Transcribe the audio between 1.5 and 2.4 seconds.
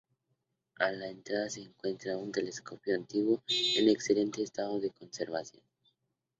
encuentra un